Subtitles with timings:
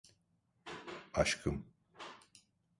[1.13, 1.65] Aşkım.